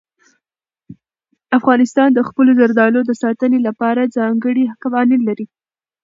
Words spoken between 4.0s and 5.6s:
ځانګړي قوانین لري.